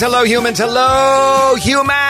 [0.00, 0.58] Hello, humans.
[0.58, 1.58] Hello, humans.
[1.58, 2.08] Hello,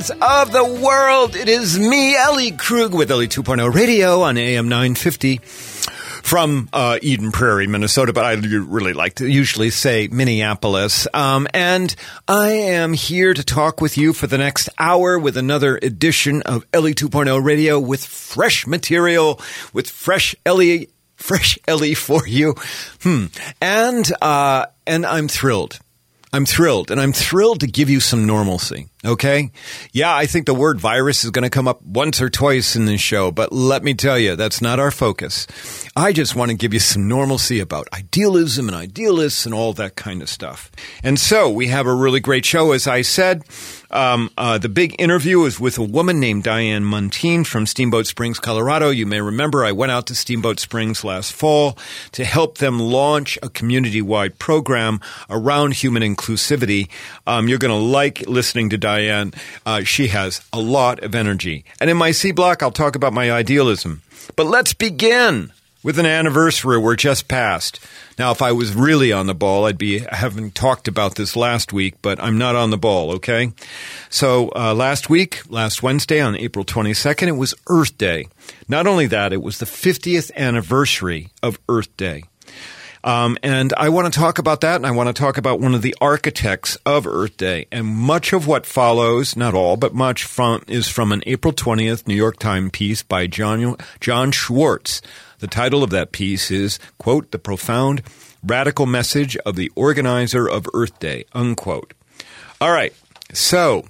[0.00, 1.34] humans of the world.
[1.34, 7.32] It is me, Ellie Krug, with Ellie 2.0 Radio on AM 950 from uh, Eden
[7.32, 11.08] Prairie, Minnesota, but I really like to usually say Minneapolis.
[11.12, 11.94] Um, and
[12.28, 16.64] I am here to talk with you for the next hour with another edition of
[16.72, 19.40] Ellie 2.0 Radio with fresh material,
[19.72, 22.54] with fresh Ellie fresh Ellie for you.
[23.02, 23.26] Hmm.
[23.60, 25.78] And, uh, and I'm thrilled.
[26.32, 28.88] I'm thrilled, and I'm thrilled to give you some normalcy.
[29.04, 29.50] Okay?
[29.92, 32.84] Yeah, I think the word virus is going to come up once or twice in
[32.84, 35.46] this show, but let me tell you, that's not our focus.
[35.96, 39.96] I just want to give you some normalcy about idealism and idealists and all that
[39.96, 40.70] kind of stuff.
[41.02, 43.42] And so we have a really great show, as I said.
[43.90, 48.38] Um, uh, the big interview is with a woman named Diane Muntean from Steamboat Springs,
[48.38, 48.90] Colorado.
[48.90, 51.76] You may remember I went out to Steamboat Springs last fall
[52.12, 56.88] to help them launch a community wide program around human inclusivity.
[57.26, 59.34] Um, you're going to like listening to Diane.
[59.66, 61.64] Uh, she has a lot of energy.
[61.80, 64.02] And in my C block, I'll talk about my idealism.
[64.36, 67.80] But let's begin with an anniversary we're just past.
[68.18, 71.72] Now, if I was really on the ball, I'd be having talked about this last
[71.72, 73.52] week, but I'm not on the ball, okay?
[74.10, 78.28] So, uh, last week, last Wednesday on April 22nd, it was Earth Day.
[78.68, 82.24] Not only that, it was the 50th anniversary of Earth Day.
[83.02, 85.74] Um, and I want to talk about that, and I want to talk about one
[85.74, 87.66] of the architects of Earth Day.
[87.72, 92.06] And much of what follows, not all, but much from is from an April 20th
[92.06, 95.00] New York Times piece by John, John Schwartz.
[95.40, 98.02] The title of that piece is, quote, The Profound
[98.44, 101.94] Radical Message of the Organizer of Earth Day, unquote.
[102.60, 102.92] All right,
[103.32, 103.86] so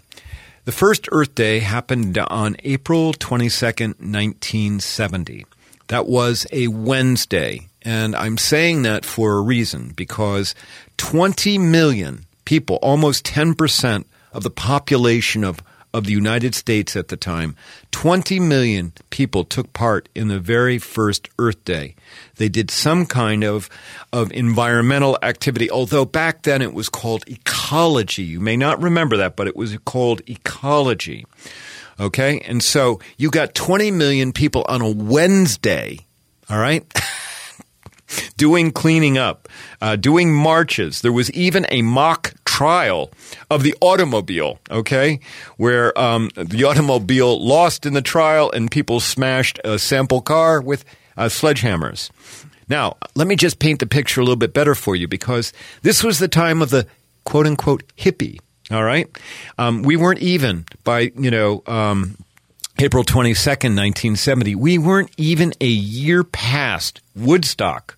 [0.64, 5.44] the first Earth Day happened on April 22nd, 1970.
[5.88, 7.68] That was a Wednesday.
[7.82, 10.54] And I'm saying that for a reason because
[10.98, 15.60] 20 million people, almost 10% of the population of,
[15.92, 17.56] of the United States at the time,
[17.90, 21.94] 20 million people took part in the very first Earth Day.
[22.36, 23.68] They did some kind of,
[24.12, 28.22] of environmental activity, although back then it was called ecology.
[28.22, 31.26] You may not remember that, but it was called ecology.
[31.98, 32.40] Okay?
[32.40, 35.98] And so you got 20 million people on a Wednesday,
[36.48, 36.84] all right?
[38.36, 39.48] doing cleaning up,
[39.80, 41.00] uh, doing marches.
[41.00, 43.10] There was even a mock trial
[43.50, 45.20] of the automobile, okay,
[45.56, 50.84] where um, the automobile lost in the trial and people smashed a sample car with
[51.16, 52.10] uh, sledgehammers.
[52.68, 56.04] Now, let me just paint the picture a little bit better for you because this
[56.04, 56.86] was the time of the
[57.24, 58.38] quote unquote hippie.
[58.70, 59.08] All right.
[59.58, 62.16] Um, we weren't even by, you know, um,
[62.78, 64.54] April 22nd, 1970.
[64.54, 67.96] We weren't even a year past Woodstock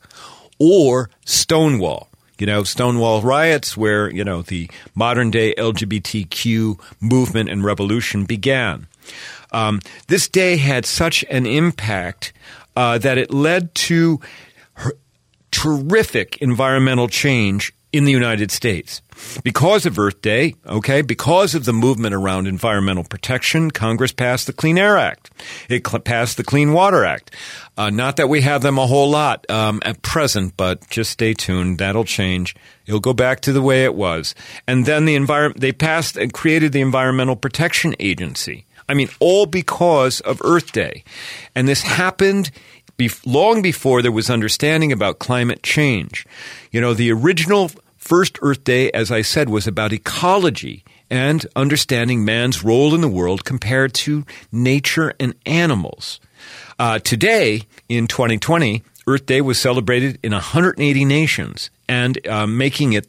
[0.62, 2.09] or Stonewall.
[2.39, 8.87] You know, Stonewall riots, where, you know, the modern day LGBTQ movement and revolution began.
[9.50, 12.33] Um, this day had such an impact
[12.77, 14.21] uh, that it led to
[15.50, 19.03] terrific environmental change in the United States.
[19.45, 24.53] Because of Earth Day, okay, because of the movement around environmental protection, Congress passed the
[24.53, 25.31] Clean Air Act.
[25.69, 27.35] It cl- passed the Clean Water Act.
[27.77, 31.35] Uh, not that we have them a whole lot um, at present, but just stay
[31.35, 31.79] tuned.
[31.79, 32.57] That'll change.
[32.87, 34.35] It'll go back to the way it was.
[34.67, 38.67] And then the environment, they passed and created the Environmental Protection Agency.
[38.89, 41.05] I mean, all because of Earth Day.
[41.55, 42.51] And this happened
[43.25, 46.27] long before there was understanding about climate change.
[46.71, 52.25] You know, the original First Earth Day, as I said, was about ecology and understanding
[52.25, 56.21] man's role in the world compared to nature and animals.
[56.79, 63.07] Uh, today, in 2020, Earth Day was celebrated in 180 nations and uh, making it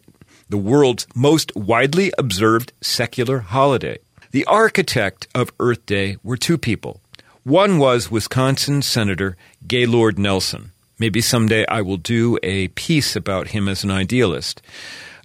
[0.49, 3.97] the world's most widely observed secular holiday.
[4.31, 7.01] The architect of Earth Day were two people.
[7.43, 9.35] One was Wisconsin Senator
[9.67, 10.71] Gaylord Nelson.
[10.97, 14.61] Maybe someday I will do a piece about him as an idealist.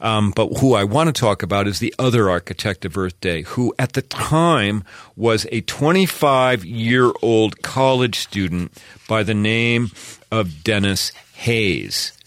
[0.01, 3.43] Um, but who I want to talk about is the other architect of Earth Day,
[3.43, 4.83] who at the time
[5.15, 8.73] was a 25 year old college student
[9.07, 9.93] by the name
[10.33, 12.18] of Denis Hayes.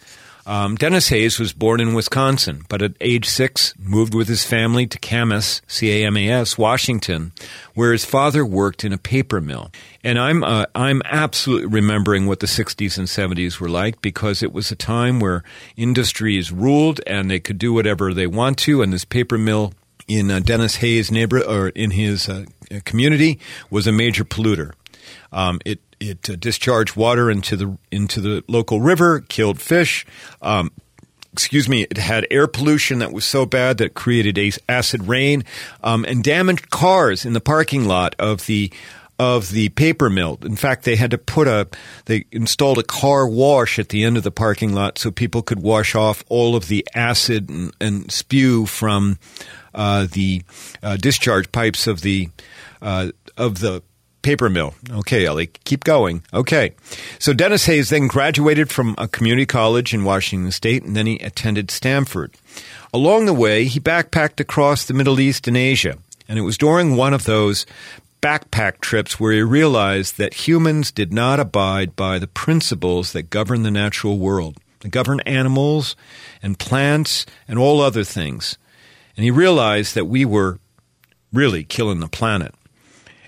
[0.46, 4.88] Um, Denis Hayes was born in Wisconsin, but at age six moved with his family
[4.88, 7.32] to Camas, C-A-M-A-S, Washington,
[7.76, 9.72] where his father worked in a paper mill.
[10.04, 14.52] And I'm uh, I'm absolutely remembering what the 60s and 70s were like because it
[14.52, 15.44] was a time where
[15.78, 19.74] industries ruled and they could do whatever they want to, and this paper mill
[20.08, 22.46] in uh, Denis Hayes' neighbor or in his uh,
[22.86, 23.40] community
[23.70, 24.74] was a major polluter.
[25.32, 30.06] Um, it it uh, discharged water into the into the local river, killed fish.
[30.42, 30.72] Um,
[31.32, 35.44] excuse me, it had air pollution that was so bad that it created acid rain
[35.84, 38.72] um, and damaged cars in the parking lot of the
[39.22, 40.40] of the paper mill.
[40.42, 41.68] In fact, they had to put a
[42.06, 45.62] they installed a car wash at the end of the parking lot so people could
[45.62, 49.20] wash off all of the acid and, and spew from
[49.76, 50.42] uh, the
[50.82, 52.30] uh, discharge pipes of the
[52.82, 53.84] uh, of the
[54.22, 54.76] paper mill.
[54.90, 56.24] Okay, Ellie, keep going.
[56.34, 56.74] Okay.
[57.20, 61.18] So Denis Hayes then graduated from a community college in Washington State and then he
[61.18, 62.36] attended Stanford.
[62.94, 65.98] Along the way, he backpacked across the Middle East and Asia.
[66.28, 67.66] And it was during one of those
[68.22, 73.64] backpack trips where he realized that humans did not abide by the principles that govern
[73.64, 75.96] the natural world, that govern animals
[76.44, 78.58] and plants and all other things.
[79.18, 80.60] And he realized that we were
[81.34, 82.54] really killing the planet.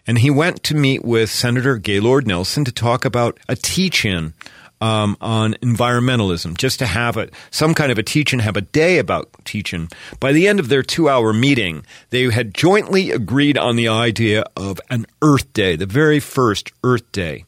[0.06, 4.34] And he went to meet with Senator Gaylord Nelson to talk about a teach in
[4.82, 8.62] um, on environmentalism, just to have a, some kind of a teach in, have a
[8.62, 9.90] day about teaching.
[10.20, 14.44] By the end of their two hour meeting, they had jointly agreed on the idea
[14.58, 17.46] of an Earth Day, the very first Earth Day.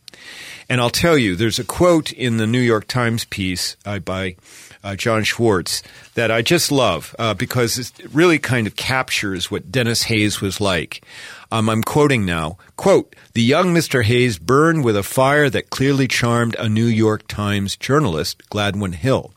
[0.69, 4.37] And I'll tell you, there's a quote in the New York Times piece uh, by
[4.85, 5.81] uh, John Schwartz
[6.13, 10.61] that I just love uh, because it really kind of captures what Denis Hayes was
[10.61, 11.03] like.
[11.51, 12.57] Um, I'm quoting now.
[12.77, 14.03] Quote, the young Mr.
[14.03, 19.33] Hayes burned with a fire that clearly charmed a New York Times journalist, Gladwin Hill,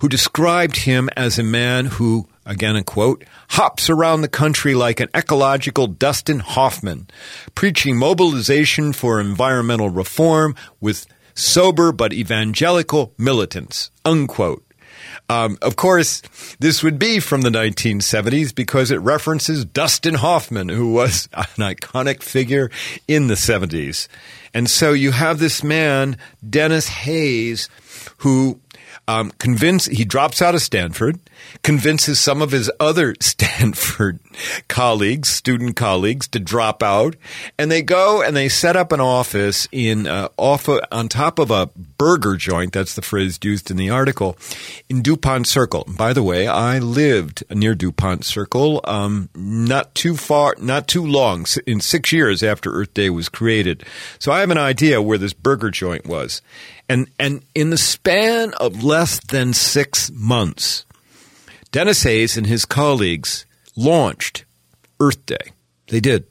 [0.00, 4.98] who described him as a man who, again a quote, hops around the country like
[4.98, 7.06] an ecological Dustin Hoffman,
[7.54, 14.64] preaching mobilization for environmental reform with sober but evangelical militants, unquote.
[15.28, 16.20] Um, of course,
[16.58, 22.22] this would be from the 1970s because it references Dustin Hoffman, who was an iconic
[22.22, 22.70] figure
[23.08, 24.08] in the 70s.
[24.54, 27.68] And so you have this man, Denis Hayes,
[28.18, 28.60] who
[29.08, 31.18] um, convince he drops out of Stanford,
[31.62, 34.20] convinces some of his other Stanford
[34.68, 37.16] colleagues, student colleagues, to drop out,
[37.58, 41.38] and they go and they set up an office in uh, off a, on top
[41.38, 42.72] of a burger joint.
[42.72, 44.36] That's the phrase used in the article
[44.88, 45.84] in Dupont Circle.
[45.96, 51.44] By the way, I lived near Dupont Circle, um, not too far, not too long,
[51.66, 53.84] in six years after Earth Day was created.
[54.18, 56.40] So I have an idea where this burger joint was.
[56.88, 60.84] And, and in the span of less than six months,
[61.70, 63.46] Denis Hayes and his colleagues
[63.76, 64.44] launched
[65.00, 65.52] Earth Day.
[65.88, 66.26] They did.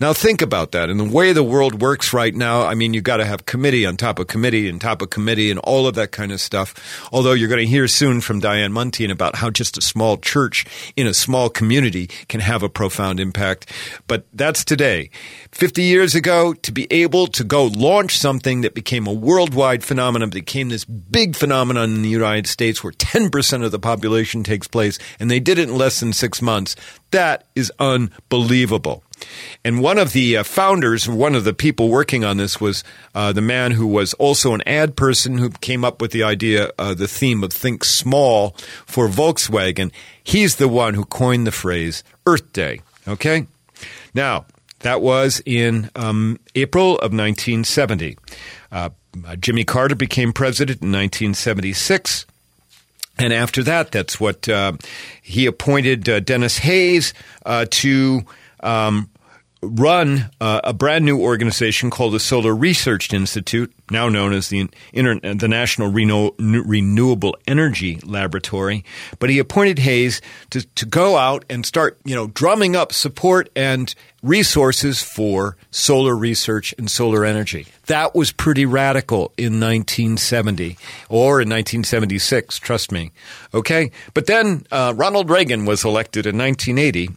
[0.00, 0.88] Now think about that.
[0.88, 3.84] And the way the world works right now, I mean, you've got to have committee
[3.84, 6.74] on top of committee and top of committee and all of that kind of stuff.
[7.12, 10.64] Although you're going to hear soon from Diane Muntean about how just a small church
[10.96, 13.70] in a small community can have a profound impact.
[14.06, 15.10] But that's today.
[15.52, 20.30] 50 years ago, to be able to go launch something that became a worldwide phenomenon,
[20.30, 24.98] became this big phenomenon in the United States where 10% of the population takes place,
[25.18, 26.74] and they did it in less than six months.
[27.10, 29.02] That is unbelievable.
[29.64, 32.82] And one of the uh, founders, one of the people working on this was
[33.14, 36.70] uh, the man who was also an ad person who came up with the idea,
[36.78, 38.50] uh, the theme of think small
[38.86, 39.92] for Volkswagen.
[40.22, 42.80] He's the one who coined the phrase Earth Day.
[43.06, 43.46] Okay?
[44.14, 44.46] Now,
[44.80, 48.16] that was in um, April of 1970.
[48.72, 48.90] Uh,
[49.38, 52.26] Jimmy Carter became president in 1976.
[53.20, 54.72] And after that, that's what uh,
[55.20, 57.12] he appointed uh, Denis Hayes
[57.44, 58.22] uh, to
[58.60, 59.10] um,
[59.62, 64.68] run uh, a brand new organization called the Solar Research Institute, now known as the
[64.92, 68.84] Inter- the National Reno- Renewable Energy Laboratory.
[69.18, 73.50] But he appointed Hayes to, to go out and start, you know, drumming up support
[73.54, 77.66] and resources for solar research and solar energy.
[77.86, 80.76] That was pretty radical in 1970
[81.08, 83.12] or in 1976, trust me.
[83.54, 83.90] Okay?
[84.14, 87.10] But then uh, Ronald Reagan was elected in 1980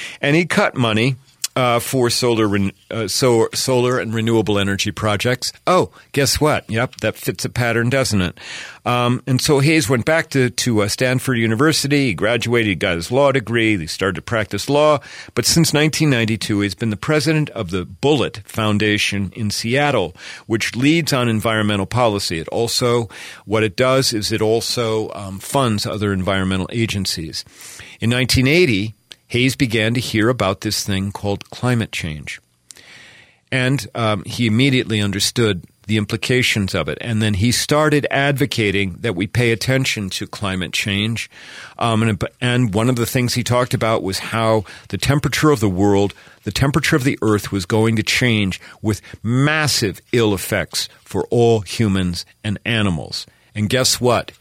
[0.20, 1.16] and he cut money
[1.56, 5.52] uh, for solar, uh, so, solar and renewable energy projects.
[5.66, 6.68] Oh, guess what?
[6.70, 8.38] Yep, that fits a pattern, doesn't it?
[8.84, 12.06] Um, and so Hayes went back to, to uh, Stanford University.
[12.06, 15.00] He graduated, he got his law degree, he started to practice law.
[15.34, 20.14] But since 1992, he's been the president of the Bullitt Foundation in Seattle,
[20.46, 22.38] which leads on environmental policy.
[22.38, 23.08] It also,
[23.44, 27.44] what it does is it also um, funds other environmental agencies.
[28.00, 28.94] In 1980,
[29.30, 32.40] Hayes began to hear about this thing called climate change.
[33.52, 36.98] And um, he immediately understood the implications of it.
[37.00, 41.30] And then he started advocating that we pay attention to climate change.
[41.78, 45.60] Um, and, and one of the things he talked about was how the temperature of
[45.60, 50.88] the world, the temperature of the earth was going to change with massive ill effects
[51.02, 53.26] for all humans and animals.
[53.54, 54.32] And guess what?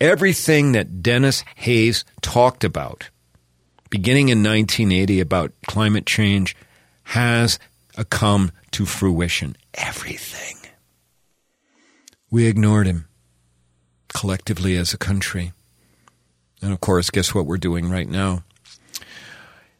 [0.00, 3.08] Everything that Denis Hayes talked about,
[3.92, 6.56] beginning in 1980 about climate change,
[7.04, 7.58] has
[8.08, 9.54] come to fruition.
[9.74, 10.56] Everything.
[12.30, 13.06] We ignored him
[14.14, 15.52] collectively as a country.
[16.62, 18.44] And of course, guess what we're doing right now?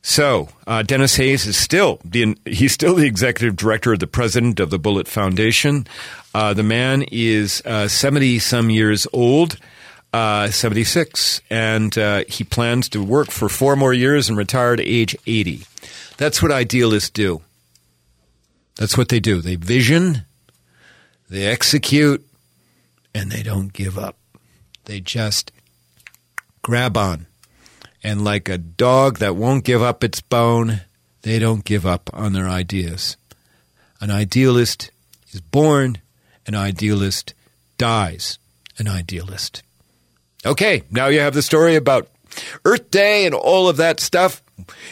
[0.03, 4.61] So, uh, Denis Hayes is still the he's still the executive director of the president
[4.61, 5.87] of the Bullitt Foundation.
[6.35, 9.57] Uh, the man is seventy uh, some years old,
[10.13, 14.75] uh, seventy six, and uh, he plans to work for four more years and retire
[14.75, 15.65] at age eighty.
[16.17, 17.43] That's what idealists do.
[18.77, 19.41] That's what they do.
[19.41, 20.25] They vision,
[21.29, 22.27] they execute,
[23.15, 24.17] and they don't give up.
[24.85, 25.53] They just
[26.63, 27.27] grab on.
[28.05, 30.81] And like a dog that won't give up its bone,
[31.23, 33.17] they don't give up on their ideas.
[34.01, 34.91] An idealist
[35.33, 35.99] is born,
[36.47, 37.35] an idealist
[37.79, 38.39] dies
[38.79, 39.63] an idealist.
[40.45, 42.09] Okay, now you have the story about
[42.65, 44.43] Earth Day and all of that stuff.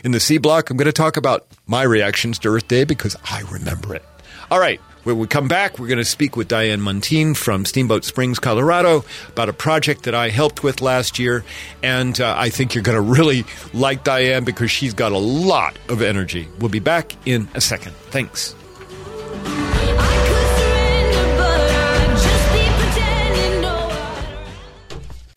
[0.05, 3.17] In the C block, I'm going to talk about my reactions to Earth Day because
[3.29, 4.05] I remember it.
[4.51, 8.05] All right, when we come back, we're going to speak with Diane Muntean from Steamboat
[8.05, 11.45] Springs, Colorado, about a project that I helped with last year.
[11.83, 15.79] And uh, I think you're going to really like Diane because she's got a lot
[15.89, 16.49] of energy.
[16.59, 17.93] We'll be back in a second.
[18.11, 18.55] Thanks.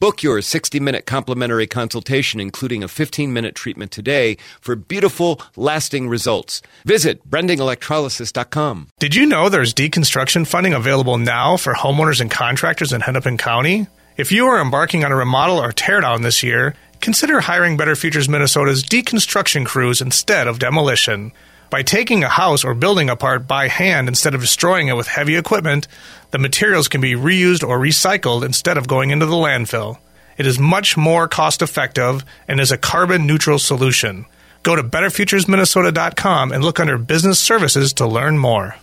[0.00, 6.08] Book your 60 minute complimentary consultation, including a 15 minute treatment today for beautiful, lasting
[6.08, 6.62] results.
[6.86, 8.88] Visit brendingelectrolysis.com.
[8.98, 13.88] Did you know there's deconstruction funding available now for homeowners and contractors in Hennepin County?
[14.16, 18.26] If you are embarking on a remodel or teardown this year, consider hiring Better Futures
[18.26, 21.30] Minnesota's deconstruction crews instead of demolition.
[21.70, 25.36] By taking a house or building apart by hand instead of destroying it with heavy
[25.36, 25.86] equipment,
[26.32, 29.98] the materials can be reused or recycled instead of going into the landfill.
[30.36, 34.26] It is much more cost effective and is a carbon neutral solution.
[34.64, 38.74] Go to betterfuturesminnesota.com and look under business services to learn more.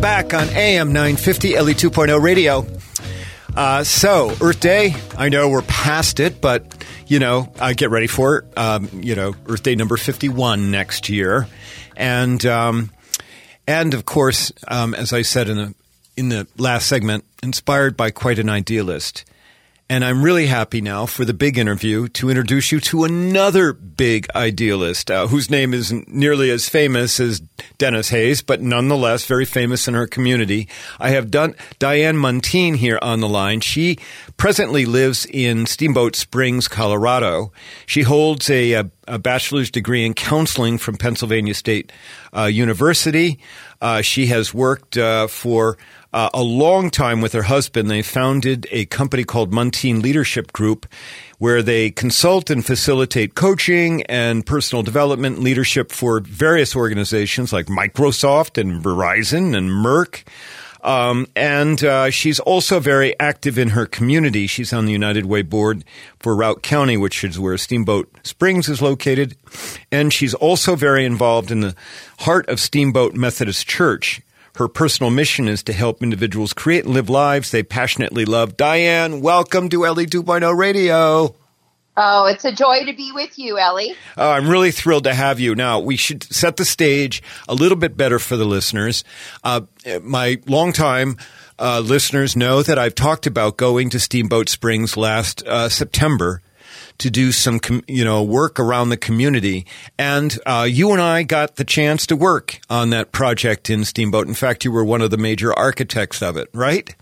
[0.00, 2.66] Back on AM 950 Ellie 2.0 radio.
[3.56, 8.06] Uh, so, Earth Day, I know we're past it, but, you know, uh, get ready
[8.06, 8.58] for it.
[8.58, 11.48] Um, you know, Earth Day number 51 next year.
[11.96, 12.90] And, um,
[13.66, 15.74] and of course, um, as I said in the,
[16.16, 19.24] in the last segment, inspired by quite an idealist.
[19.88, 24.26] And I'm really happy now for the big interview to introduce you to another big
[24.34, 27.40] idealist uh, whose name isn't nearly as famous as
[27.78, 30.68] Denis Hayes, but nonetheless very famous in her community.
[30.98, 33.60] I have done Diane Muntean here on the line.
[33.60, 33.96] She
[34.36, 37.52] presently lives in Steamboat Springs, Colorado.
[37.86, 41.92] She holds a, a, a bachelor's degree in counseling from Pennsylvania State
[42.36, 43.38] uh, University.
[43.80, 45.78] Uh, she has worked uh, for
[46.16, 47.90] uh, a long time with her husband.
[47.90, 50.86] They founded a company called Muntean Leadership Group
[51.38, 58.58] where they consult and facilitate coaching and personal development leadership for various organizations like Microsoft
[58.58, 60.24] and Verizon and Merck.
[60.82, 64.46] Um, and uh, she's also very active in her community.
[64.46, 65.84] She's on the United Way board
[66.18, 69.36] for Routt County, which is where Steamboat Springs is located.
[69.92, 71.74] And she's also very involved in the
[72.20, 74.22] heart of Steamboat Methodist Church.
[74.56, 78.56] Her personal mission is to help individuals create and live lives they passionately love.
[78.56, 81.34] Diane, welcome to Ellie 2.0 Radio.
[81.94, 83.94] Oh, it's a joy to be with you, Ellie.
[84.16, 85.54] Oh, I'm really thrilled to have you.
[85.54, 89.04] Now, we should set the stage a little bit better for the listeners.
[89.44, 89.62] Uh,
[90.00, 91.18] my longtime
[91.58, 96.40] uh, listeners know that I've talked about going to Steamboat Springs last uh, September
[96.98, 99.66] to do some, com- you know, work around the community.
[99.98, 104.26] And uh, you and I got the chance to work on that project in Steamboat.
[104.26, 106.94] In fact, you were one of the major architects of it, right?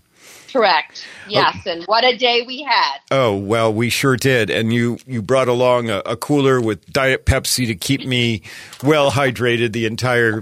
[0.51, 1.05] Correct.
[1.27, 1.71] Yes, oh.
[1.71, 2.99] and what a day we had.
[3.11, 4.49] Oh well, we sure did.
[4.49, 8.41] And you you brought along a, a cooler with Diet Pepsi to keep me
[8.81, 10.41] well hydrated the entire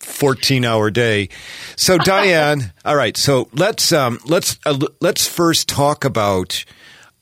[0.00, 1.30] 14 hour day.
[1.76, 3.16] So Diane, all right.
[3.16, 6.64] So let's um, let's uh, let's first talk about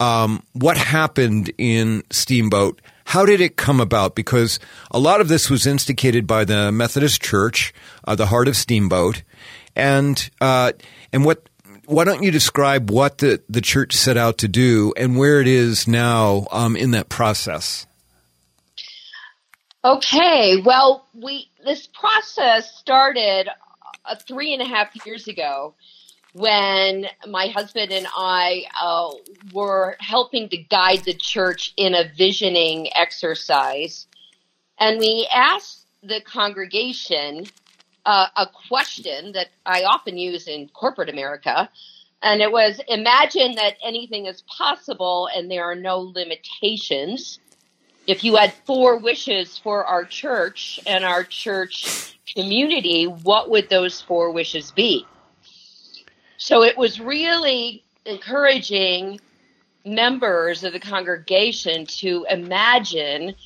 [0.03, 2.83] um, what happened in Steamboat?
[3.05, 4.17] How did it come about?
[4.17, 4.59] Because
[4.91, 7.73] a lot of this was instigated by the Methodist Church,
[8.05, 9.23] uh, the Heart of Steamboat,
[9.77, 10.73] and uh,
[11.13, 11.49] and what.
[11.87, 15.49] Why don't you describe what the, the church set out to do and where it
[15.49, 17.87] is now um, in that process?
[19.85, 23.49] Okay, well, we this process started
[24.07, 25.75] uh, three and a half years ago
[26.35, 29.13] when my husband and I uh,
[29.53, 34.07] were helping to guide the church in a visioning exercise.
[34.79, 37.47] And we asked the congregation
[38.07, 41.71] uh, a question that I often use in corporate America.
[42.23, 47.41] And it was imagine that anything is possible and there are no limitations.
[48.07, 54.01] If you had four wishes for our church and our church community, what would those
[54.01, 55.07] four wishes be?
[56.45, 59.21] So it was really encouraging
[59.85, 63.37] members of the congregation to imagine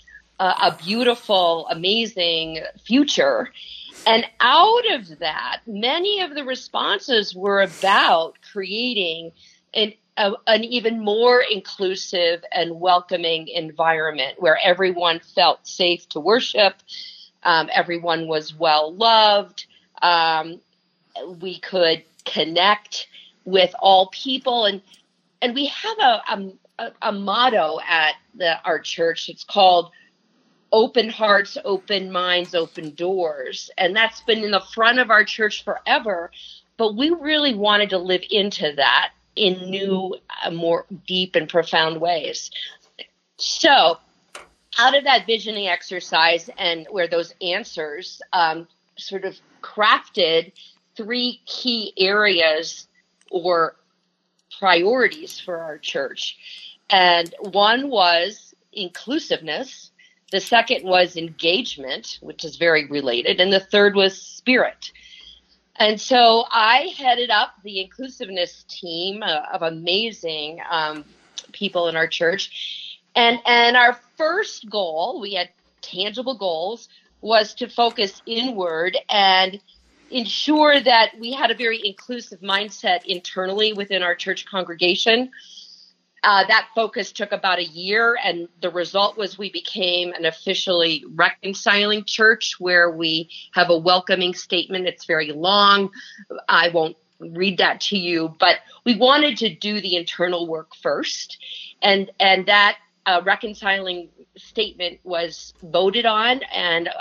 [0.40, 3.52] uh, a beautiful, amazing future.
[4.06, 9.32] And out of that, many of the responses were about creating
[9.74, 16.76] an, a, an even more inclusive and welcoming environment where everyone felt safe to worship,
[17.42, 19.66] um, everyone was well loved,
[20.00, 20.62] um,
[21.40, 23.08] we could connect
[23.44, 24.66] with all people.
[24.66, 24.82] And
[25.40, 29.28] and we have a a, a motto at the, our church.
[29.28, 29.90] It's called
[30.72, 33.70] open hearts open minds open doors.
[33.78, 36.30] And that's been in the front of our church forever.
[36.76, 42.00] But we really wanted to live into that in new uh, more deep and profound
[42.00, 42.50] ways.
[43.36, 43.98] So
[44.78, 48.66] out of that visioning exercise and where those answers um,
[48.96, 50.52] sort of crafted
[50.96, 52.88] three key areas
[53.30, 53.76] or
[54.58, 56.36] priorities for our church.
[56.90, 59.90] And one was inclusiveness.
[60.32, 63.40] The second was engagement, which is very related.
[63.40, 64.92] And the third was spirit.
[65.76, 71.04] And so I headed up the inclusiveness team uh, of amazing um,
[71.52, 72.98] people in our church.
[73.14, 75.50] And, and our first goal, we had
[75.82, 76.88] tangible goals,
[77.20, 79.60] was to focus inward and
[80.10, 85.30] ensure that we had a very inclusive mindset internally within our church congregation.
[86.22, 91.04] Uh, that focus took about a year, and the result was we became an officially
[91.14, 94.88] reconciling church where we have a welcoming statement.
[94.88, 95.90] It's very long.
[96.48, 101.38] I won't read that to you, but we wanted to do the internal work first,
[101.80, 106.92] and and that uh, reconciling statement was voted on and uh,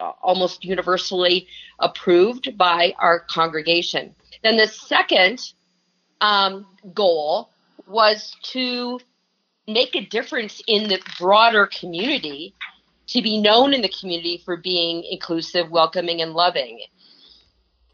[0.00, 1.46] almost universally
[1.78, 4.14] approved by our congregation.
[4.42, 5.52] Then the second
[6.20, 7.50] um, goal
[7.86, 9.00] was to
[9.66, 12.54] make a difference in the broader community,
[13.08, 16.80] to be known in the community for being inclusive, welcoming, and loving.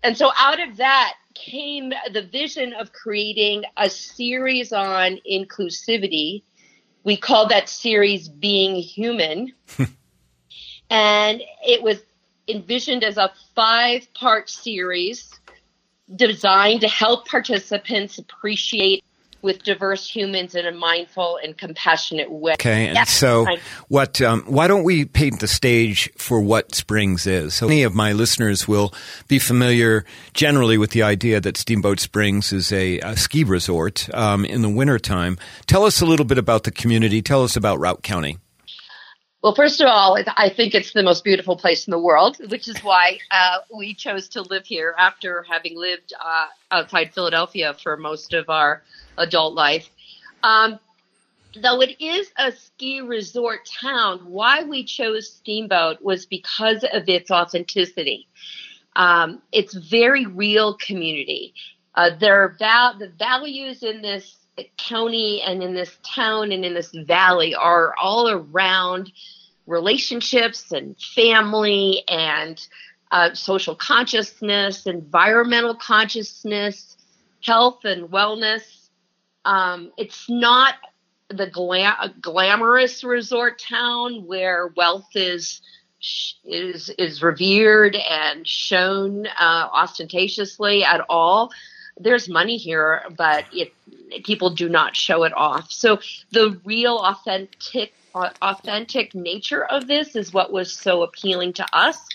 [0.02, 6.42] And so out of that came the vision of creating a series on inclusivity.
[7.04, 9.52] We call that series Being Human.
[10.90, 12.02] and it was
[12.48, 15.32] envisioned as a five part series
[16.14, 19.02] designed to help participants appreciate
[19.42, 22.54] with diverse humans in a mindful and compassionate way.
[22.54, 23.46] Okay, and so
[23.88, 24.20] what?
[24.20, 27.54] Um, why don't we paint the stage for what Springs is?
[27.54, 28.92] So many of my listeners will
[29.28, 34.44] be familiar generally with the idea that Steamboat Springs is a, a ski resort um,
[34.44, 35.38] in the wintertime.
[35.66, 37.22] Tell us a little bit about the community.
[37.22, 38.38] Tell us about Routt County.
[39.46, 42.66] Well, first of all, I think it's the most beautiful place in the world, which
[42.66, 47.96] is why uh, we chose to live here after having lived uh, outside Philadelphia for
[47.96, 48.82] most of our
[49.18, 49.88] adult life.
[50.42, 50.80] Um,
[51.62, 57.30] though it is a ski resort town, why we chose Steamboat was because of its
[57.30, 58.26] authenticity.
[58.96, 61.54] Um, it's very real community.
[61.94, 64.34] Uh, there val- the values in this
[64.76, 69.12] county and in this town and in this valley are all around
[69.66, 72.66] relationships and family and
[73.10, 76.96] uh, social consciousness, environmental consciousness,
[77.42, 78.88] health and wellness.
[79.44, 80.74] Um, it's not
[81.28, 85.60] the glam- glamorous resort town where wealth is
[86.44, 91.50] is is revered and shown uh, ostentatiously at all.
[91.98, 93.72] There's money here, but it,
[94.24, 95.72] people do not show it off.
[95.72, 95.98] So
[96.30, 97.94] the real, authentic
[98.42, 102.08] authentic nature of this is what was so appealing to us.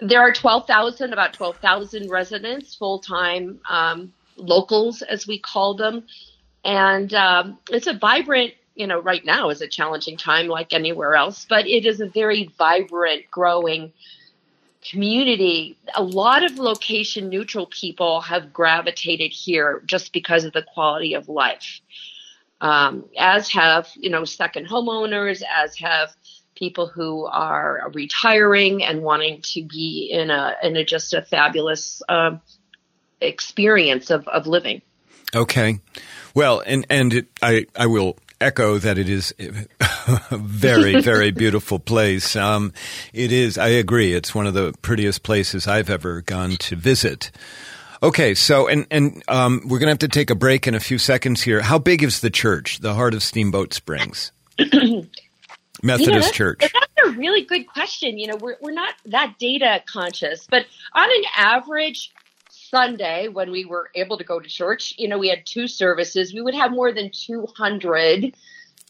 [0.00, 6.04] There are 12,000, about 12,000 residents, full time um, locals, as we call them.
[6.64, 11.14] And um, it's a vibrant you know, right now is a challenging time like anywhere
[11.14, 13.92] else, but it is a very vibrant, growing
[14.90, 15.76] community.
[15.94, 21.28] A lot of location neutral people have gravitated here just because of the quality of
[21.28, 21.80] life.
[22.62, 26.14] Um, as have, you know, second homeowners, as have
[26.54, 32.02] people who are retiring and wanting to be in a in a just a fabulous
[32.08, 32.36] uh,
[33.20, 34.80] experience of, of living.
[35.34, 35.80] Okay,
[36.36, 41.78] well, and and it, I I will echo that it is a very, very beautiful
[41.78, 42.36] place.
[42.36, 42.72] Um,
[43.12, 47.30] it is, I agree, it's one of the prettiest places I've ever gone to visit.
[48.02, 50.80] Okay, so and and um, we're going to have to take a break in a
[50.80, 51.60] few seconds here.
[51.60, 54.32] How big is the church, the Heart of Steamboat Springs?
[54.58, 56.60] Methodist you know, Church.
[56.60, 58.18] That's a really good question.
[58.18, 62.12] You know, we're we're not that data conscious, but on an average,
[62.72, 66.32] Sunday, when we were able to go to church, you know, we had two services.
[66.32, 68.34] We would have more than 200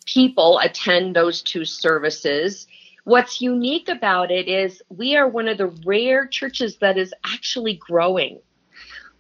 [0.07, 2.68] people attend those two services.
[3.05, 7.75] What's unique about it is we are one of the rare churches that is actually
[7.75, 8.38] growing,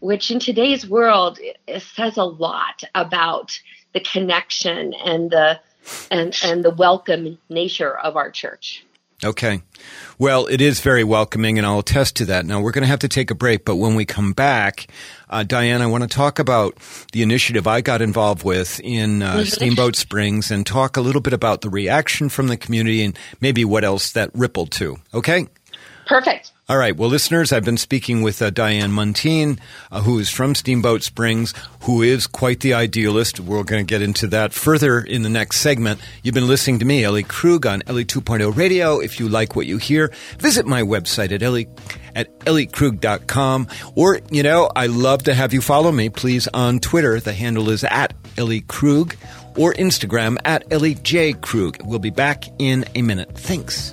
[0.02, 1.38] which in today's world
[1.78, 3.58] says a lot about
[3.94, 5.60] the connection and the
[6.10, 8.84] and and the welcome nature of our church.
[9.24, 9.62] Okay.
[10.18, 12.44] Well, it is very welcoming, and I'll attest to that.
[12.44, 14.88] Now, we're going to have to take a break, but when we come back,
[15.30, 16.76] uh, Diane, I want to talk about
[17.12, 19.44] the initiative I got involved with in uh, mm-hmm.
[19.44, 23.64] Steamboat Springs and talk a little bit about the reaction from the community and maybe
[23.64, 24.96] what else that rippled to.
[25.14, 25.46] Okay?
[26.12, 26.52] Perfect.
[26.68, 26.94] All right.
[26.94, 29.58] Well, listeners, I've been speaking with uh, Diane Muntean,
[29.90, 33.40] uh, who is from Steamboat Springs, who is quite the idealist.
[33.40, 36.02] We're going to get into that further in the next segment.
[36.22, 39.00] You've been listening to me, Ellie Krug, on Ellie 2.0 Radio.
[39.00, 41.66] If you like what you hear, visit my website at Ellie
[42.14, 43.68] at elliekrug.com.
[43.94, 47.20] Or, you know, I love to have you follow me, please, on Twitter.
[47.20, 49.16] The handle is at Ellie Krug
[49.56, 51.32] or Instagram at Ellie J.
[51.32, 51.78] Krug.
[51.82, 53.30] We'll be back in a minute.
[53.34, 53.92] Thanks.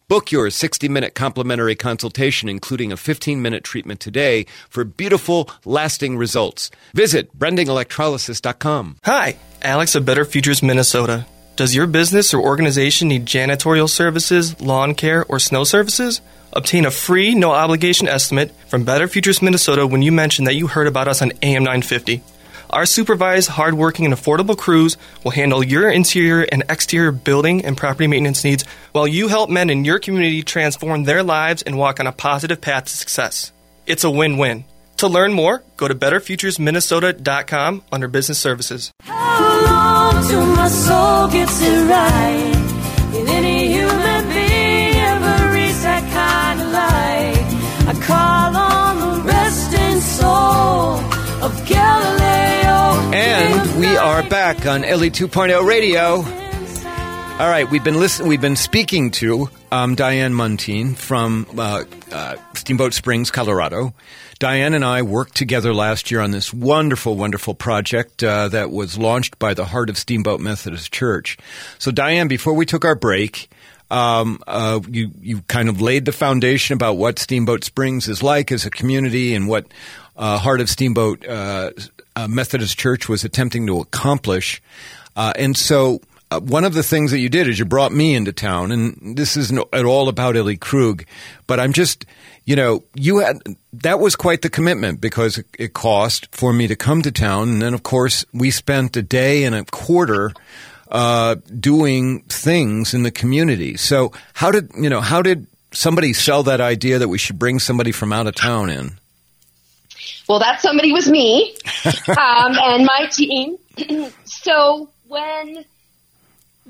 [0.11, 6.17] Book your 60 minute complimentary consultation, including a 15 minute treatment today for beautiful, lasting
[6.17, 6.69] results.
[6.93, 8.97] Visit brendingelectrolysis.com.
[9.05, 11.25] Hi, Alex of Better Futures Minnesota.
[11.55, 16.19] Does your business or organization need janitorial services, lawn care, or snow services?
[16.51, 20.67] Obtain a free, no obligation estimate from Better Futures Minnesota when you mention that you
[20.67, 22.21] heard about us on AM 950.
[22.71, 28.07] Our supervised, hardworking, and affordable crews will handle your interior and exterior building and property
[28.07, 32.07] maintenance needs while you help men in your community transform their lives and walk on
[32.07, 33.51] a positive path to success.
[33.85, 34.63] It's a win win.
[34.97, 38.91] To learn more, go to betterfuturesminnesota.com under business services.
[54.53, 56.15] Back on Ellie 2.0 Radio.
[57.41, 58.27] All right, we've been listening.
[58.27, 63.93] We've been speaking to um, Diane Muntean from uh, uh, Steamboat Springs, Colorado.
[64.39, 68.97] Diane and I worked together last year on this wonderful, wonderful project uh, that was
[68.97, 71.37] launched by the Heart of Steamboat Methodist Church.
[71.79, 73.49] So, Diane, before we took our break,
[73.89, 78.51] um, uh, you you kind of laid the foundation about what Steamboat Springs is like
[78.51, 79.65] as a community and what
[80.17, 81.71] uh, Heart of Steamboat uh,
[82.21, 84.61] uh, Methodist Church was attempting to accomplish.
[85.15, 88.15] Uh, and so uh, one of the things that you did is you brought me
[88.15, 91.03] into town, and this isn't at all about Ellie Krug,
[91.47, 92.05] but I'm just,
[92.45, 93.41] you know, you had
[93.73, 97.49] that was quite the commitment because it, it cost for me to come to town,
[97.49, 100.31] and then of course we spent a day and a quarter
[100.89, 103.75] uh, doing things in the community.
[103.75, 105.01] So how did you know?
[105.01, 108.69] How did somebody sell that idea that we should bring somebody from out of town
[108.69, 109.00] in?
[110.27, 111.87] Well, that somebody was me um,
[112.17, 113.57] and my team.
[114.25, 115.65] so when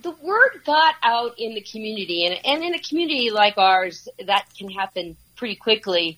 [0.02, 4.46] the word got out in the community, and, and in a community like ours, that
[4.58, 6.18] can happen pretty quickly,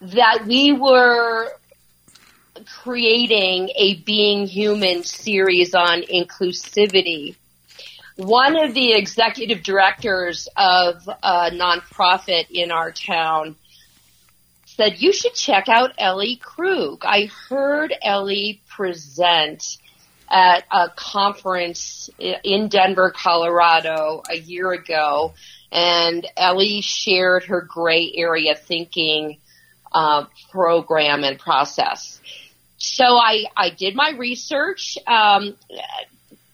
[0.00, 1.52] that we were
[2.82, 7.36] creating a Being Human series on inclusivity.
[8.16, 13.56] One of the executive directors of a nonprofit in our town
[14.78, 17.04] said, you should check out Ellie Krug.
[17.04, 19.76] I heard Ellie present
[20.30, 25.34] at a conference in Denver, Colorado a year ago,
[25.72, 29.38] and Ellie shared her gray area thinking
[29.90, 32.20] uh, program and process.
[32.76, 35.56] So I, I did my research, um,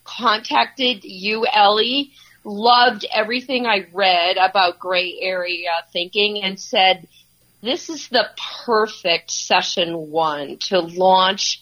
[0.05, 7.07] contacted you, Ellie, loved everything I read about gray area thinking and said,
[7.65, 8.29] this is the
[8.65, 11.61] perfect session one to launch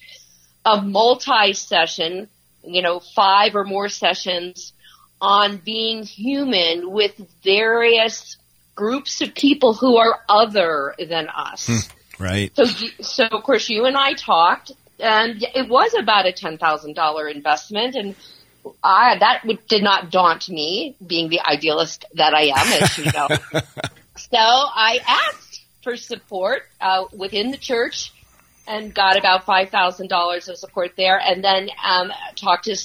[0.64, 2.28] a multi-session,
[2.64, 4.72] you know, five or more sessions
[5.20, 7.12] on being human with
[7.44, 8.36] various
[8.74, 11.66] groups of people who are other than us.
[11.66, 12.56] Hmm, right.
[12.56, 12.64] So,
[13.00, 18.16] so of course you and I talked and it was about a $10,000 investment and
[18.82, 23.28] I, that did not daunt me being the idealist that I am, as you know.
[24.16, 25.51] so I asked
[25.82, 28.12] for support, uh, within the church
[28.66, 32.76] and got about $5,000 of support there and then, um, talked to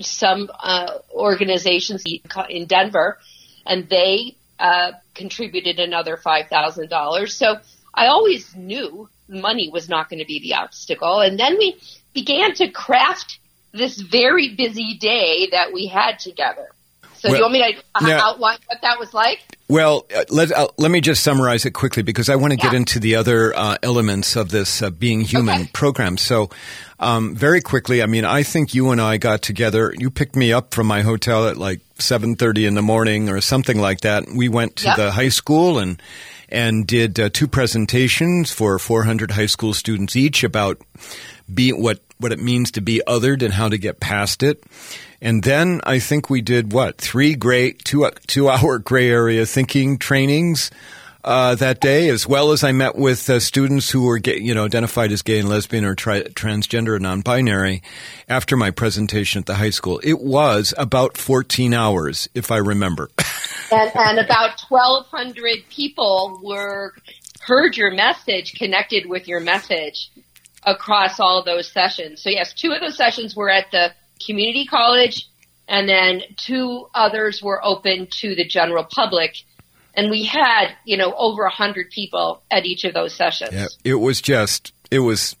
[0.00, 2.04] some, uh, organizations
[2.48, 3.18] in Denver
[3.66, 7.32] and they, uh, contributed another $5,000.
[7.32, 7.56] So
[7.92, 11.20] I always knew money was not going to be the obstacle.
[11.20, 11.76] And then we
[12.12, 13.38] began to craft
[13.72, 16.68] this very busy day that we had together.
[17.24, 19.40] So well, do you want me to uh, outline what that was like?
[19.66, 22.64] Well, uh, let uh, let me just summarize it quickly because I want to yeah.
[22.64, 25.70] get into the other uh, elements of this uh, being human okay.
[25.72, 26.18] program.
[26.18, 26.50] So,
[27.00, 29.94] um, very quickly, I mean, I think you and I got together.
[29.96, 33.40] You picked me up from my hotel at like seven thirty in the morning or
[33.40, 34.28] something like that.
[34.28, 34.96] We went to yep.
[34.98, 36.02] the high school and
[36.50, 40.78] and did uh, two presentations for 400 high school students each about
[41.52, 44.62] be what what it means to be othered and how to get past it.
[45.24, 49.96] And then I think we did what three great two two hour gray area thinking
[49.96, 50.70] trainings
[51.24, 54.54] uh, that day, as well as I met with uh, students who were gay, you
[54.54, 57.82] know identified as gay and lesbian or tri- transgender or non-binary
[58.28, 59.98] after my presentation at the high school.
[60.04, 63.08] It was about 14 hours, if I remember.
[63.72, 66.92] and, and about 1,200 people were
[67.40, 70.10] heard your message, connected with your message
[70.64, 72.20] across all those sessions.
[72.20, 75.28] So yes, two of those sessions were at the community college
[75.68, 79.36] and then two others were open to the general public.
[79.94, 83.52] And we had, you know, over a hundred people at each of those sessions.
[83.52, 85.36] Yeah, it was just, it was,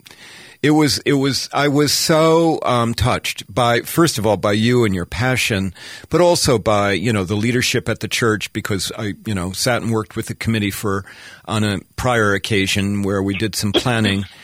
[0.62, 4.84] it was, it was, I was so um, touched by, first of all, by you
[4.84, 5.74] and your passion,
[6.08, 9.82] but also by, you know, the leadership at the church because I, you know, sat
[9.82, 11.04] and worked with the committee for,
[11.44, 14.24] on a prior occasion where we did some planning.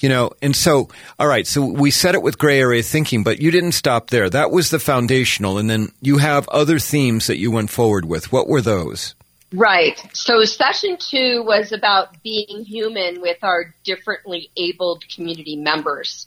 [0.00, 3.40] You know, and so, all right, so we said it with gray area thinking, but
[3.40, 4.30] you didn't stop there.
[4.30, 5.58] That was the foundational.
[5.58, 8.32] And then you have other themes that you went forward with.
[8.32, 9.14] What were those?
[9.52, 10.00] Right.
[10.14, 16.26] So session two was about being human with our differently abled community members.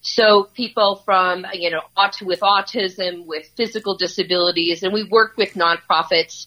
[0.00, 1.82] So people from, you know,
[2.22, 6.46] with autism, with physical disabilities, and we worked with nonprofits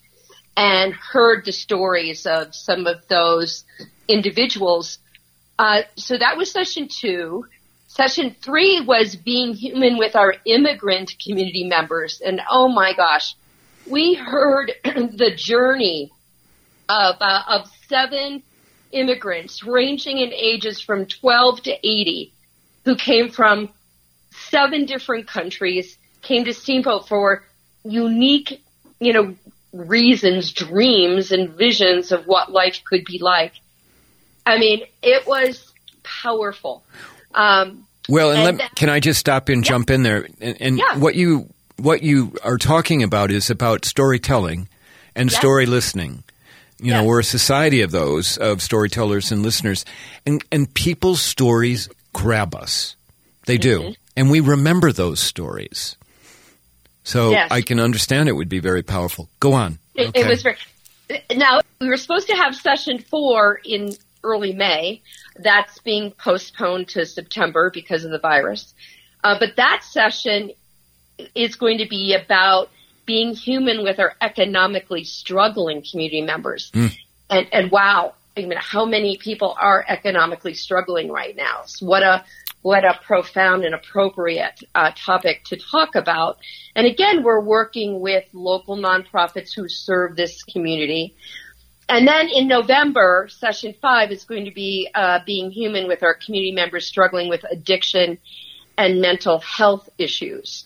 [0.58, 3.66] and heard the stories of some of those
[4.08, 5.00] individuals
[5.58, 7.46] uh, so that was session two.
[7.88, 12.22] Session three was being human with our immigrant community members.
[12.26, 13.36] And oh my gosh,
[13.90, 16.12] we heard the journey
[16.90, 18.44] of, uh, of seven
[18.92, 22.34] immigrants ranging in ages from 12 to 80
[22.86, 23.70] who came from
[24.32, 27.44] seven different countries, came to Steamboat for
[27.84, 28.62] unique,
[29.00, 29.36] you know,
[29.74, 33.54] reasons, dreams, and visions of what life could be like.
[34.46, 35.72] I mean, it was
[36.04, 36.84] powerful.
[37.34, 39.70] Um, well, and, and let, can I just stop and yeah.
[39.70, 40.28] jump in there?
[40.40, 40.98] And, and yeah.
[40.98, 44.68] what you what you are talking about is about storytelling
[45.16, 45.40] and yes.
[45.40, 46.24] story listening.
[46.80, 47.02] You yes.
[47.02, 49.86] know, we're a society of those of storytellers and listeners,
[50.26, 52.96] and and people's stories grab us.
[53.46, 53.92] They do, mm-hmm.
[54.16, 55.96] and we remember those stories.
[57.04, 57.52] So yes.
[57.52, 59.30] I can understand it would be very powerful.
[59.40, 59.78] Go on.
[59.94, 60.22] It, okay.
[60.22, 60.58] it was very.
[61.36, 65.02] Now we were supposed to have session four in early May.
[65.38, 68.74] That's being postponed to September because of the virus.
[69.24, 70.52] Uh, but that session
[71.34, 72.70] is going to be about
[73.06, 76.72] being human with our economically struggling community members.
[76.72, 76.98] Mm.
[77.30, 81.64] And, and wow, I mean, how many people are economically struggling right now?
[81.66, 82.26] So what a
[82.62, 86.40] what a profound and appropriate uh, topic to talk about.
[86.76, 91.16] And again, we're working with local nonprofits who serve this community.
[91.88, 96.16] And then in November, session five is going to be uh, being human with our
[96.16, 98.18] community members struggling with addiction
[98.78, 100.66] and mental health issues.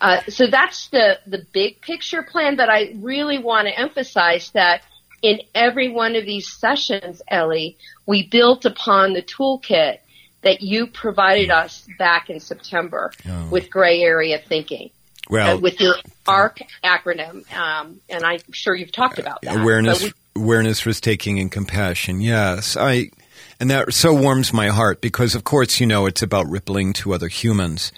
[0.00, 2.56] Uh, so that's the the big picture plan.
[2.56, 4.82] But I really want to emphasize that
[5.22, 9.98] in every one of these sessions, Ellie, we built upon the toolkit
[10.42, 13.48] that you provided us back in September oh.
[13.50, 14.90] with gray area thinking.
[15.30, 19.56] Well, uh, with your ARC acronym, um, and I'm sure you've talked about that.
[19.56, 22.20] Awareness, we, awareness, risk taking, and compassion.
[22.20, 23.10] Yes, I,
[23.58, 27.14] and that so warms my heart because, of course, you know it's about rippling to
[27.14, 27.92] other humans.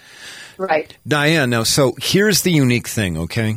[0.57, 1.51] Right, Diane.
[1.51, 3.57] Now, so here's the unique thing, okay,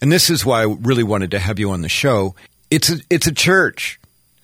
[0.00, 2.34] and this is why I really wanted to have you on the show.
[2.70, 3.98] It's a, it's a church.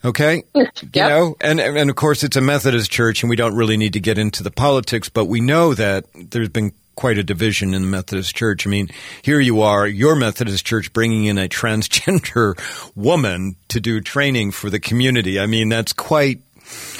[0.04, 0.72] Okay, yep.
[0.82, 3.94] you know, and and of course it's a Methodist church, and we don't really need
[3.94, 7.82] to get into the politics, but we know that there's been quite a division in
[7.82, 8.66] the Methodist Church.
[8.66, 8.88] I mean,
[9.22, 12.58] here you are, your Methodist Church bringing in a transgender
[12.96, 15.38] woman to do training for the community.
[15.38, 16.40] I mean, that's quite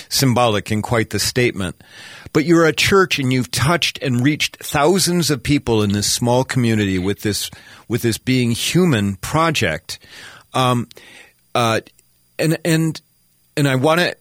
[0.08, 1.82] symbolic and quite the statement.
[2.32, 6.44] But you're a church and you've touched and reached thousands of people in this small
[6.44, 7.50] community with this
[7.88, 9.98] with this being human project.
[10.54, 10.88] Um,
[11.56, 11.80] uh,
[12.38, 13.00] and and
[13.56, 14.16] and I want to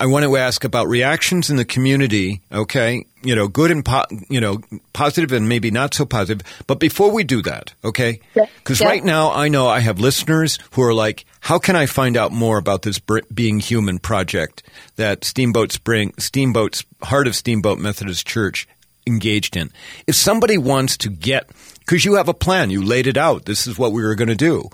[0.00, 2.40] I want to ask about reactions in the community.
[2.50, 4.60] Okay, you know, good and po- you know,
[4.92, 6.46] positive and maybe not so positive.
[6.66, 8.88] But before we do that, okay, because yeah.
[8.88, 12.32] right now I know I have listeners who are like, "How can I find out
[12.32, 13.00] more about this
[13.32, 14.62] Being Human project
[14.96, 18.68] that Steamboat Spring, Steamboat's Heart of Steamboat Methodist Church
[19.06, 19.70] engaged in?"
[20.06, 21.50] If somebody wants to get
[21.90, 22.70] because you have a plan.
[22.70, 23.46] You laid it out.
[23.46, 24.70] This is what we were going to do,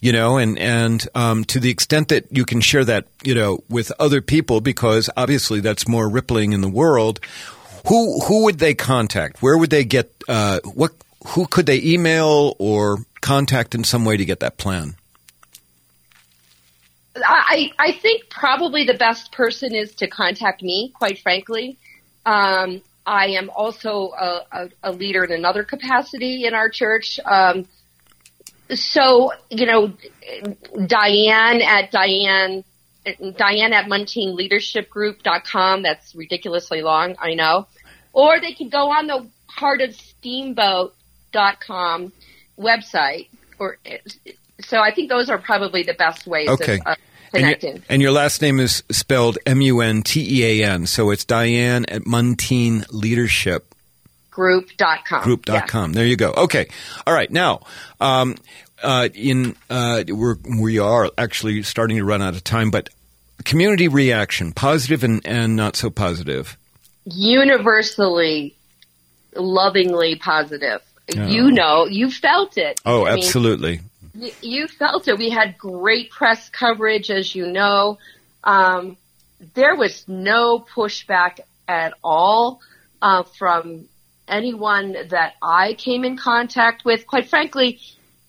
[0.00, 3.64] you know, and, and, um, to the extent that you can share that, you know,
[3.68, 7.18] with other people, because obviously that's more rippling in the world.
[7.88, 9.42] Who, who would they contact?
[9.42, 10.92] Where would they get, uh, what,
[11.28, 14.94] who could they email or contact in some way to get that plan?
[17.16, 21.76] I, I think probably the best person is to contact me, quite frankly.
[22.24, 27.18] Um, I am also a, a, a, leader in another capacity in our church.
[27.24, 27.66] Um,
[28.74, 29.92] so, you know,
[30.86, 32.62] Diane at Diane,
[33.04, 35.82] Diane at MunteanLeadershipGroup.com.
[35.82, 37.66] That's ridiculously long, I know.
[38.12, 39.26] Or they can go on the
[39.58, 42.12] heartofsteamboat.com
[42.58, 43.28] website.
[43.58, 43.78] Or,
[44.60, 46.74] so I think those are probably the best ways okay.
[46.74, 46.94] of, uh,
[47.32, 50.86] and your, and your, last name is spelled M U N T E A N.
[50.86, 53.72] So it's Diane at Muntean Leadership.
[54.30, 55.22] Group.com.
[55.22, 55.90] Group.com.
[55.90, 55.94] Yeah.
[55.94, 56.32] There you go.
[56.32, 56.66] Okay.
[57.06, 57.30] All right.
[57.30, 57.60] Now,
[58.00, 58.34] um,
[58.82, 62.88] uh, in uh, we're, we are actually starting to run out of time, but
[63.44, 66.56] community reaction, positive and, and not so positive.
[67.04, 68.56] Universally,
[69.34, 70.80] lovingly positive.
[71.16, 71.26] Oh.
[71.26, 72.80] You know, you felt it.
[72.84, 73.80] Oh, I absolutely.
[74.14, 75.18] Mean, you felt it.
[75.18, 77.98] We had great press coverage, as you know.
[78.44, 78.96] Um,
[79.54, 82.60] there was no pushback at all
[83.00, 83.88] uh, from
[84.28, 87.06] anyone that I came in contact with.
[87.06, 87.80] Quite frankly,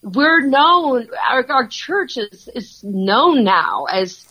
[0.02, 4.26] we're known, our, our church is, is known now as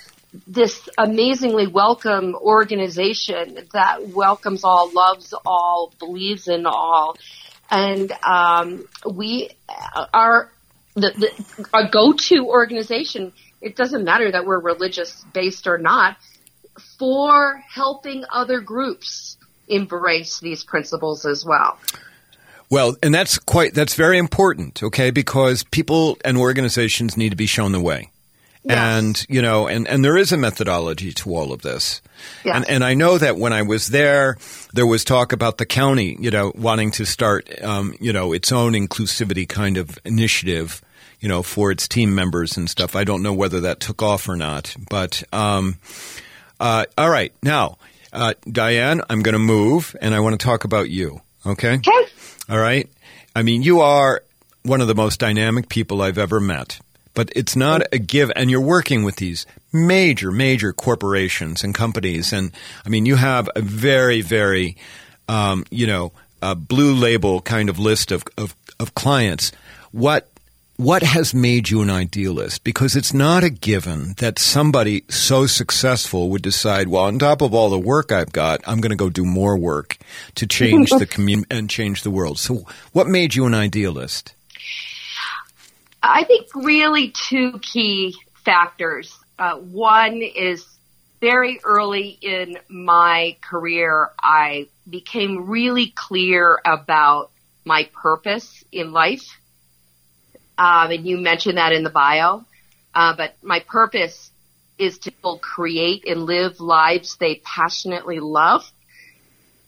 [0.46, 7.16] this amazingly welcome organization that welcomes all, loves all, believes in all.
[7.70, 9.50] And um, we
[10.12, 10.50] are
[10.94, 13.32] the, the a go-to organization.
[13.60, 16.16] It doesn't matter that we're religious based or not
[16.98, 19.36] for helping other groups
[19.68, 21.78] embrace these principles as well.
[22.70, 25.10] Well, and that's quite that's very important, okay?
[25.10, 28.10] Because people and organizations need to be shown the way.
[28.62, 28.76] Yes.
[28.76, 32.00] And you know, and, and there is a methodology to all of this.
[32.44, 32.56] Yes.
[32.56, 34.36] And and I know that when I was there,
[34.72, 38.52] there was talk about the county, you know, wanting to start, um, you know, its
[38.52, 40.80] own inclusivity kind of initiative,
[41.20, 42.94] you know, for its team members and stuff.
[42.94, 45.78] I don't know whether that took off or not, but um,
[46.60, 47.78] uh, all right, now,
[48.12, 51.22] uh, Diane, I'm going to move, and I want to talk about you.
[51.46, 51.74] Okay.
[51.74, 52.06] Okay.
[52.50, 52.90] All right.
[53.34, 54.22] I mean, you are
[54.64, 56.80] one of the most dynamic people I've ever met
[57.14, 58.30] but it's not a give.
[58.36, 62.32] And you're working with these major, major corporations and companies.
[62.32, 62.52] And
[62.84, 64.76] I mean, you have a very, very,
[65.28, 66.12] um, you know,
[66.56, 69.52] blue label kind of list of, of, of clients.
[69.92, 70.29] What
[70.80, 72.64] what has made you an idealist?
[72.64, 77.52] Because it's not a given that somebody so successful would decide, well, on top of
[77.52, 79.98] all the work I've got, I'm going to go do more work
[80.36, 82.38] to change the community and change the world.
[82.38, 84.34] So, what made you an idealist?
[86.02, 89.14] I think really two key factors.
[89.38, 90.64] Uh, one is
[91.20, 97.30] very early in my career, I became really clear about
[97.66, 99.39] my purpose in life.
[100.60, 102.44] Um, and you mentioned that in the bio.
[102.94, 104.30] Uh, but my purpose
[104.76, 108.70] is to create and live lives they passionately love.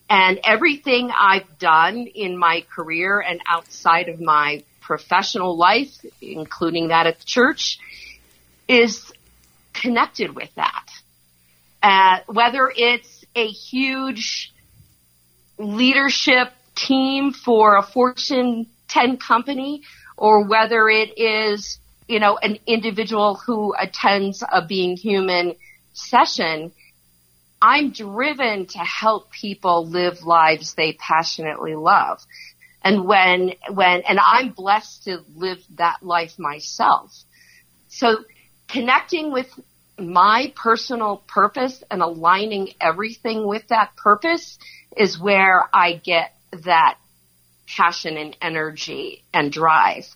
[0.07, 5.89] And everything I've done in my career and outside of my professional life,
[6.21, 7.79] including that at the church,
[8.67, 9.11] is
[9.73, 10.85] connected with that.
[11.81, 14.53] Uh, whether it's a huge
[15.57, 19.81] leadership team for a Fortune 10 company
[20.17, 25.55] or whether it is, you know, an individual who attends a being human
[25.93, 26.71] session,
[27.61, 32.21] I'm driven to help people live lives they passionately love.
[32.83, 37.13] And when, when, and I'm blessed to live that life myself.
[37.87, 38.25] So
[38.67, 39.47] connecting with
[39.97, 44.57] my personal purpose and aligning everything with that purpose
[44.97, 46.97] is where I get that
[47.75, 50.07] passion and energy and drive.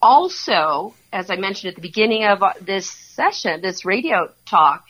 [0.00, 4.84] Also, as I mentioned at the beginning of this session, this radio talk,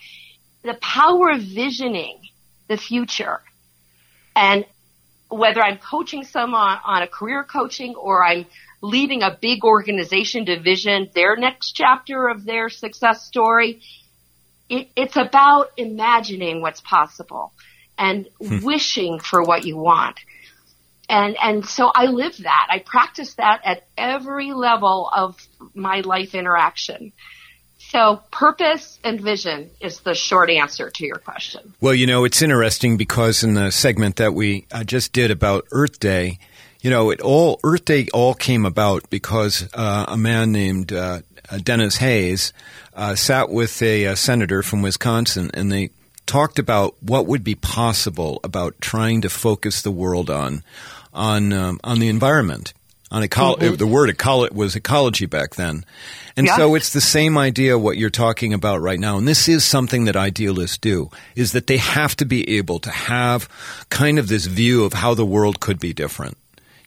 [0.63, 2.19] the power of visioning
[2.67, 3.41] the future.
[4.35, 4.65] And
[5.29, 8.45] whether I'm coaching someone on a career coaching or I'm
[8.81, 13.81] leading a big organization to vision their next chapter of their success story,
[14.69, 17.53] it, it's about imagining what's possible
[17.97, 18.63] and hmm.
[18.63, 20.19] wishing for what you want.
[21.09, 22.67] And, and so I live that.
[22.69, 25.35] I practice that at every level of
[25.73, 27.11] my life interaction.
[27.77, 31.73] So purpose and vision is the short answer to your question.
[31.81, 35.65] Well, you know, it's interesting because in the segment that we uh, just did about
[35.71, 36.39] Earth Day,
[36.81, 41.19] you know, it all Earth Day all came about because uh, a man named uh,
[41.63, 42.51] Denis Hayes
[42.95, 45.91] uh, sat with a, a senator from Wisconsin, and they
[46.25, 50.63] talked about what would be possible about trying to focus the world on
[51.13, 52.73] on um, on the environment
[53.13, 53.75] on eco- mm-hmm.
[53.75, 55.85] the word ecolo- was ecology back then.
[56.35, 56.57] And yeah.
[56.57, 59.19] so it's the same idea what you're talking about right now.
[59.19, 62.89] And this is something that idealists do is that they have to be able to
[62.89, 63.47] have
[63.89, 66.37] kind of this view of how the world could be different.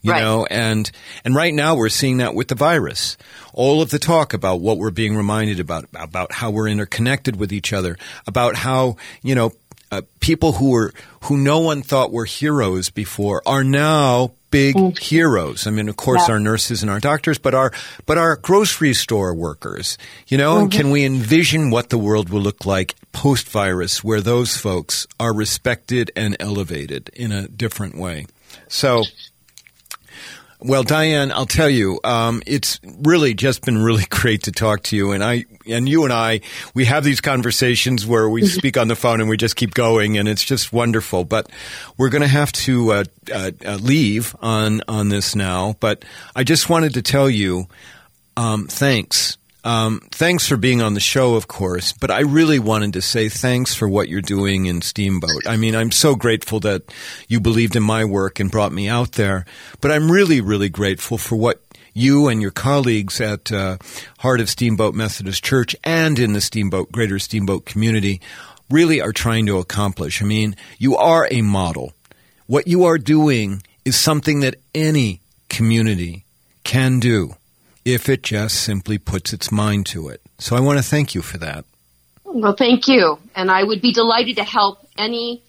[0.07, 0.21] You right.
[0.21, 0.89] know, and
[1.25, 3.17] and right now we're seeing that with the virus.
[3.53, 7.51] All of the talk about what we're being reminded about about how we're interconnected with
[7.51, 9.51] each other, about how, you know,
[9.91, 10.93] uh, people who were
[11.23, 14.97] who no one thought were heroes before are now big mm.
[14.97, 15.67] heroes.
[15.67, 16.35] I mean, of course, yeah.
[16.35, 17.73] our nurses and our doctors, but our
[18.05, 19.97] but our grocery store workers.
[20.27, 20.61] You know, mm-hmm.
[20.61, 25.05] and can we envision what the world will look like post virus, where those folks
[25.19, 28.25] are respected and elevated in a different way?
[28.67, 29.03] So.
[30.59, 34.95] Well, Diane, I'll tell you, um, it's really just been really great to talk to
[34.95, 35.11] you.
[35.11, 36.41] And I, and you and I,
[36.73, 40.17] we have these conversations where we speak on the phone and we just keep going,
[40.17, 41.25] and it's just wonderful.
[41.25, 41.51] But
[41.97, 45.75] we're going to have to uh, uh, uh, leave on on this now.
[45.79, 46.03] But
[46.35, 47.67] I just wanted to tell you,
[48.35, 49.37] um, thanks
[49.67, 53.27] um, thanks for being on the show, of course, but I really wanted to say
[53.27, 55.45] thanks for what you're doing in Steamboat.
[55.45, 56.83] I mean, I'm so grateful that
[57.27, 59.43] you believed in my work and brought me out there,
[59.81, 61.61] but I'm really, really grateful for what
[61.93, 63.77] you and your colleagues at uh,
[64.19, 68.21] Heart of Steamboat Methodist Church and in the Steamboat, Greater Steamboat community
[68.69, 70.21] really are trying to accomplish.
[70.21, 71.91] I mean, you are a model.
[72.45, 76.23] What you are doing is something that any community
[76.63, 77.35] can do
[77.87, 80.21] if it just simply puts its mind to it.
[80.39, 81.63] So I want to thank you for that.
[82.25, 83.17] Well, thank you.
[83.33, 85.41] And I would be delighted to help any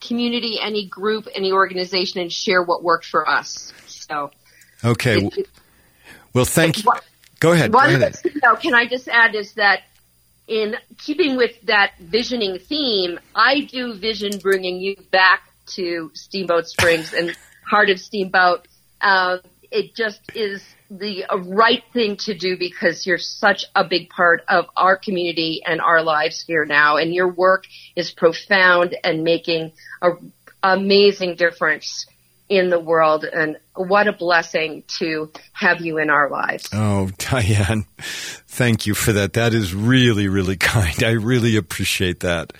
[0.00, 3.72] community, any group, any organization and share what worked for us.
[3.86, 4.30] So,
[4.84, 5.18] okay.
[5.36, 5.48] It,
[6.32, 6.92] well, thank you.
[7.40, 7.72] Go ahead.
[7.72, 8.14] One Go ahead.
[8.14, 9.80] thing, though, can I just add is that
[10.46, 15.42] in keeping with that visioning theme, I do vision bringing you back
[15.74, 17.36] to Steamboat Springs and
[17.68, 18.68] Heart of Steamboat.
[19.00, 19.38] Uh,
[19.70, 24.42] it just is the uh, right thing to do because you're such a big part
[24.48, 26.96] of our community and our lives here now.
[26.96, 27.64] And your work
[27.94, 30.10] is profound and making a
[30.62, 32.06] amazing difference
[32.48, 33.24] in the world.
[33.24, 36.68] And what a blessing to have you in our lives.
[36.72, 39.34] Oh, Diane, thank you for that.
[39.34, 41.02] That is really, really kind.
[41.02, 42.52] I really appreciate that.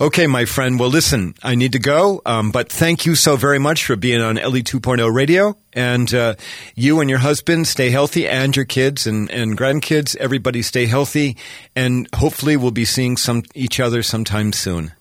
[0.00, 0.78] Okay, my friend.
[0.78, 4.20] Well, listen, I need to go, um, but thank you so very much for being
[4.20, 5.56] on Ellie 2.0 radio.
[5.72, 6.36] And uh,
[6.76, 10.16] you and your husband stay healthy, and your kids and, and grandkids.
[10.16, 11.36] Everybody stay healthy,
[11.74, 14.92] and hopefully we'll be seeing some each other sometime soon.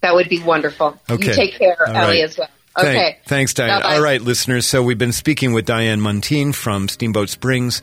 [0.00, 0.98] That would be wonderful.
[1.08, 1.28] Okay.
[1.28, 2.24] You take care, All Ellie, right.
[2.24, 2.48] as well.
[2.76, 3.18] Okay.
[3.26, 3.82] thanks, Diane.
[3.82, 3.94] Bye-bye.
[3.94, 4.66] All right, listeners.
[4.66, 7.82] So we've been speaking with Diane Muntean from Steamboat Springs,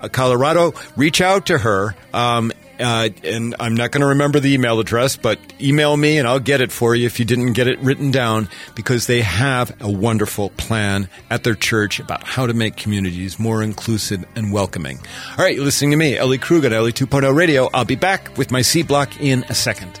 [0.00, 0.74] uh, Colorado.
[0.96, 1.94] Reach out to her.
[2.12, 2.52] Um,
[2.82, 6.40] uh, and I'm not going to remember the email address, but email me and I'll
[6.40, 9.90] get it for you if you didn't get it written down because they have a
[9.90, 14.98] wonderful plan at their church about how to make communities more inclusive and welcoming.
[15.38, 17.70] All right, you're listening to me, Ellie Krug at Ellie 2.0 Radio.
[17.72, 20.00] I'll be back with my C block in a second.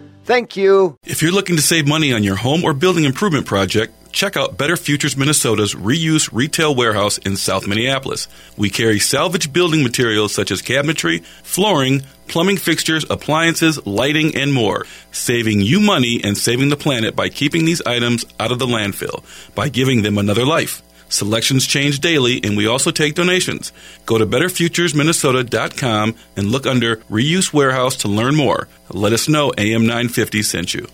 [0.31, 0.97] Thank you.
[1.03, 4.57] If you're looking to save money on your home or building improvement project, check out
[4.57, 8.29] Better Futures Minnesota's reuse retail warehouse in South Minneapolis.
[8.55, 14.85] We carry salvage building materials such as cabinetry, flooring, plumbing fixtures, appliances, lighting, and more,
[15.11, 19.25] saving you money and saving the planet by keeping these items out of the landfill,
[19.53, 20.81] by giving them another life.
[21.11, 23.73] Selections change daily, and we also take donations.
[24.05, 28.69] Go to betterfuturesminnesota.com and look under Reuse Warehouse to learn more.
[28.89, 30.87] Let us know AM950 sent you.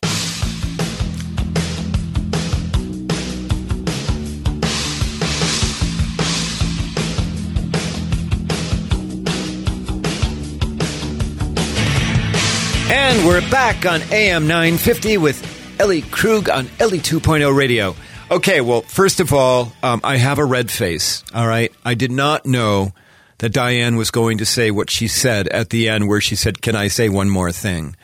[12.90, 17.96] And we're back on AM 950 with Ellie Krug on Ellie 2.0 radio.
[18.30, 21.24] Okay, well, first of all, um, I have a red face.
[21.34, 21.72] All right.
[21.86, 22.92] I did not know
[23.38, 26.62] that Diane was going to say what she said at the end, where she said,
[26.62, 27.96] Can I say one more thing?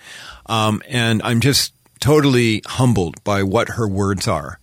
[0.46, 4.60] Um, and I'm just totally humbled by what her words are.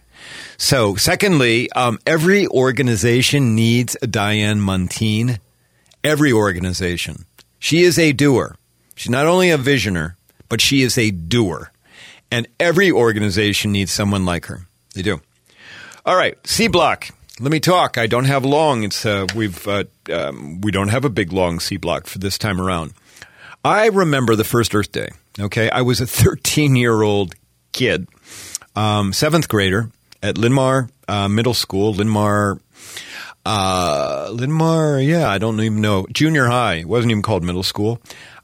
[0.57, 5.41] So, secondly, um, every organization needs a Diane Muntean.
[6.03, 7.27] Every organization.
[7.59, 8.57] She is a doer.
[8.95, 10.15] She's not only a visioner,
[10.49, 11.71] but she is a doer.
[12.31, 14.67] And every organization needs someone like her.
[14.95, 15.21] They do.
[16.07, 17.09] All right, C block.
[17.41, 17.99] Let me talk.
[17.99, 18.85] I don't have long.
[18.85, 22.39] It's uh, we've uh, um, we don't have a big long C block for this
[22.39, 22.93] time around.
[23.65, 25.09] I remember the first Earth Day.
[25.39, 27.35] Okay, I was a 13 year old
[27.73, 28.09] kid,
[28.75, 29.91] um, seventh grader
[30.23, 31.93] at Linn-Mar uh, Middle School.
[31.93, 32.59] Linn-Mar,
[33.45, 36.07] uh, Linn-Mar, yeah, I don't even know.
[36.13, 36.77] Junior high.
[36.77, 38.01] It wasn't even called middle school.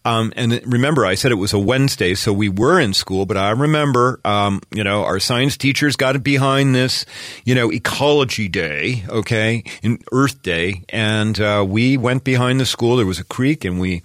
[0.06, 3.36] Um, and remember, I said it was a Wednesday, so we were in school, but
[3.36, 7.04] I remember, um, you know, our science teachers got behind this,
[7.44, 12.96] you know, ecology day, okay, in Earth Day, and uh, we went behind the school.
[12.96, 14.04] There was a creek, and we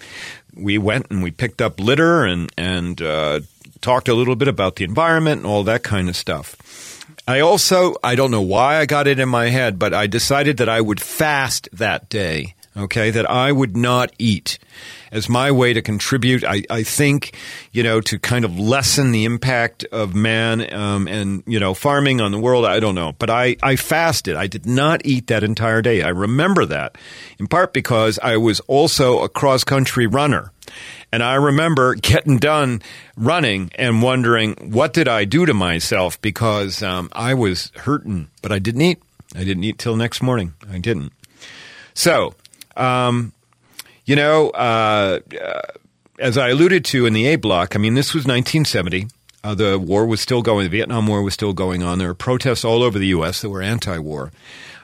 [0.56, 3.42] we went and we picked up litter and and uh,
[3.82, 7.06] talked a little bit about the environment and all that kind of stuff.
[7.28, 10.58] I also, I don't know why I got it in my head, but I decided
[10.58, 14.58] that I would fast that day, okay, that I would not eat
[15.12, 16.44] as my way to contribute.
[16.44, 17.36] I, I think,
[17.72, 22.22] you know, to kind of lessen the impact of man um, and, you know, farming
[22.22, 22.66] on the world.
[22.66, 23.14] I don't know.
[23.20, 24.36] But I, I fasted.
[24.36, 26.02] I did not eat that entire day.
[26.02, 26.98] I remember that
[27.38, 30.52] in part because I was also a cross country runner.
[31.12, 32.82] And I remember getting done
[33.18, 36.22] running and wondering, what did I do to myself?
[36.22, 39.02] Because um, I was hurting, but I didn't eat.
[39.36, 40.54] I didn't eat till next morning.
[40.72, 41.12] I didn't.
[41.94, 42.36] So,
[42.78, 43.34] um,
[44.12, 45.20] you know, uh,
[46.20, 49.08] as I alluded to in the A block, I mean, this was 1970.
[49.42, 50.66] Uh, the war was still going.
[50.66, 51.98] The Vietnam War was still going on.
[51.98, 53.40] There were protests all over the U.S.
[53.40, 54.34] that were anti-war.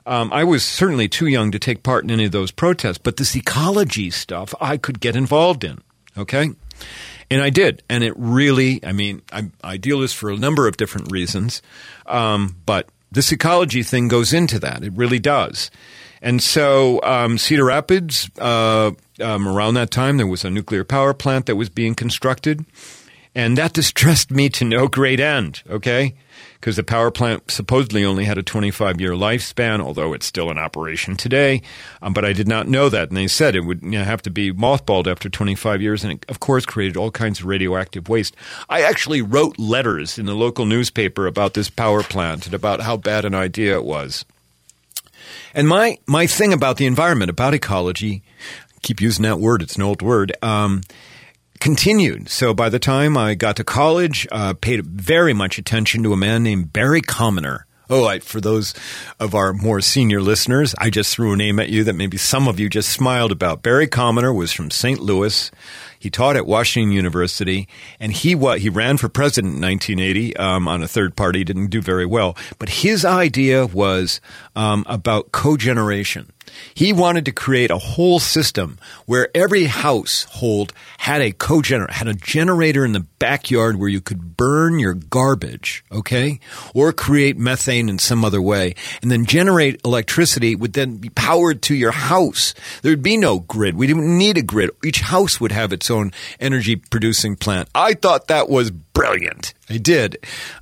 [0.05, 3.17] Um, I was certainly too young to take part in any of those protests, but
[3.17, 5.81] this ecology stuff I could get involved in.
[6.17, 6.51] Okay,
[7.29, 8.79] and I did, and it really.
[8.81, 11.61] I mean, I, I deal this for a number of different reasons,
[12.05, 14.85] um, but this ecology thing goes into that.
[14.85, 15.69] It really does.
[16.21, 21.13] And so um, Cedar Rapids, uh, um, around that time, there was a nuclear power
[21.13, 22.65] plant that was being constructed.
[23.37, 26.15] And that distressed me to no great end, okay?
[26.55, 30.57] Because the power plant supposedly only had a 25 year lifespan, although it's still in
[30.57, 31.61] operation today.
[32.01, 33.09] Um, but I did not know that.
[33.09, 36.03] And they said it would you know, have to be mothballed after 25 years.
[36.03, 38.35] And it, of course, created all kinds of radioactive waste.
[38.69, 42.97] I actually wrote letters in the local newspaper about this power plant and about how
[42.97, 44.25] bad an idea it was.
[45.53, 48.23] And my, my thing about the environment, about ecology,
[48.81, 50.81] keep using that word, it's an old word, um,
[51.59, 52.29] continued.
[52.29, 56.17] So by the time I got to college, uh, paid very much attention to a
[56.17, 57.65] man named Barry Commoner.
[57.89, 58.73] Oh, I, for those
[59.17, 62.47] of our more senior listeners, I just threw a name at you that maybe some
[62.49, 63.63] of you just smiled about.
[63.63, 64.99] Barry Commoner was from St.
[64.99, 65.49] Louis.
[65.97, 67.67] He taught at Washington University,
[67.97, 71.45] and he what he ran for president in 1980 um, on a third party.
[71.45, 74.19] Didn't do very well, but his idea was
[74.55, 76.31] um, about cogeneration.
[76.73, 82.13] He wanted to create a whole system where every household had a cogenerator, had a
[82.13, 86.39] generator in the backyard where you could burn your garbage, okay?
[86.73, 88.75] Or create methane in some other way.
[89.01, 92.53] And then generate electricity would then be powered to your house.
[92.81, 93.75] There'd be no grid.
[93.75, 94.71] We didn't need a grid.
[94.83, 97.69] Each house would have its own energy producing plant.
[97.73, 99.53] I thought that was brilliant.
[99.69, 100.17] I did.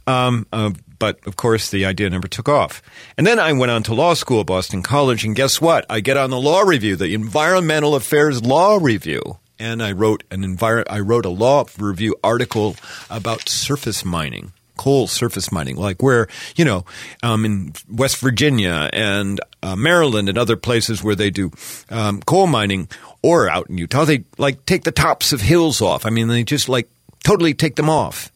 [0.05, 2.81] Um, uh, but of course, the idea never took off.
[3.17, 5.85] And then I went on to law school Boston College, and guess what?
[5.89, 9.39] I get on the law review, the Environmental Affairs Law Review.
[9.57, 12.75] and I wrote an envir- I wrote a law review article
[13.09, 16.85] about surface mining coal surface mining, like where, you know,
[17.23, 21.51] um, in West Virginia and uh, Maryland and other places where they do
[21.89, 22.87] um, coal mining
[23.21, 26.05] or out in Utah, they like take the tops of hills off.
[26.05, 26.89] I mean, they just like
[27.25, 28.31] totally take them off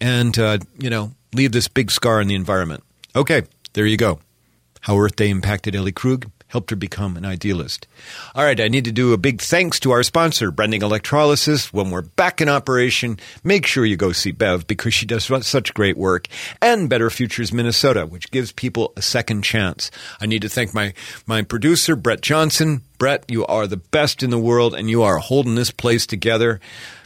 [0.00, 2.82] and, uh, you know, leave this big scar in the environment.
[3.14, 3.42] Okay,
[3.74, 4.20] there you go.
[4.80, 7.86] How Earth Day impacted Ellie Krug helped her become an idealist.
[8.34, 11.72] All right, I need to do a big thanks to our sponsor, Brending Electrolysis.
[11.74, 15.74] When we're back in operation, make sure you go see Bev because she does such
[15.74, 16.26] great work,
[16.62, 19.90] and Better Futures Minnesota, which gives people a second chance.
[20.20, 20.94] I need to thank my,
[21.26, 22.82] my producer, Brett Johnson.
[22.96, 26.60] Brett, you are the best in the world, and you are holding this place together.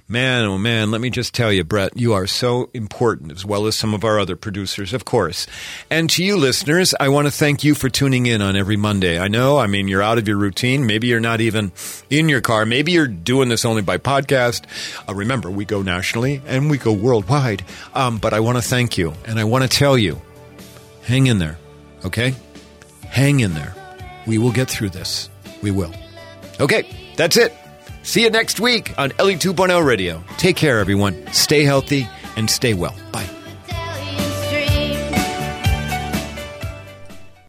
[0.08, 3.66] Man, oh man, let me just tell you, Brett, you are so important, as well
[3.66, 5.46] as some of our other producers, of course.
[5.88, 9.18] And to you listeners, I want to thank you for tuning in on every Monday.
[9.18, 10.86] I know, I mean, you're out of your routine.
[10.86, 11.72] Maybe you're not even
[12.10, 12.66] in your car.
[12.66, 14.64] Maybe you're doing this only by podcast.
[15.08, 17.64] Uh, remember, we go nationally and we go worldwide.
[17.94, 20.20] Um, but I want to thank you, and I want to tell you,
[21.04, 21.58] hang in there,
[22.04, 22.34] okay?
[23.06, 23.74] Hang in there.
[24.26, 25.30] We will get through this.
[25.62, 25.94] We will.
[26.60, 26.86] Okay,
[27.16, 27.54] that's it.
[28.02, 30.22] See you next week on Ellie 2.0 Radio.
[30.36, 31.26] Take care, everyone.
[31.32, 32.94] Stay healthy and stay well.
[33.12, 33.28] Bye.